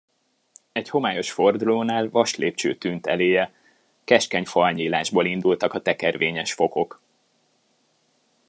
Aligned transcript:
Egy 0.71 0.89
homályos 0.89 1.31
fordulónál 1.31 2.09
vaslépcső 2.09 2.75
tűnt 2.77 3.07
eléje, 3.07 3.53
keskeny 4.03 4.45
falnyílásból 4.45 5.25
indultak 5.25 5.73
a 5.73 5.81
tekervényes 5.81 6.53
fokok. 6.53 7.01